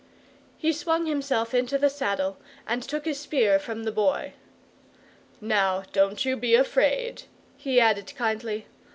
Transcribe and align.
He 0.57 0.73
swung 0.73 1.05
himself 1.05 1.53
into 1.53 1.77
the 1.77 1.87
saddle 1.87 2.39
and 2.65 2.81
took 2.81 3.05
his 3.05 3.19
spear 3.19 3.59
from 3.59 3.83
the 3.83 3.91
Boy. 3.91 4.33
"Now 5.39 5.83
don't 5.93 6.25
you 6.25 6.35
be 6.35 6.55
afraid," 6.55 7.25
he 7.55 7.79
added 7.79 8.15
kindly. 8.15 8.65